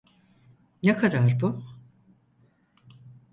Ne 0.83 0.97
kadar 0.97 1.29
bu? 1.41 1.63